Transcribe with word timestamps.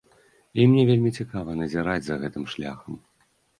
І 0.61 0.63
мне 0.71 0.85
вельмі 0.91 1.11
цікава 1.19 1.55
назіраць 1.61 2.01
за 2.09 2.19
гэтым 2.25 2.51
шляхам! 2.57 3.01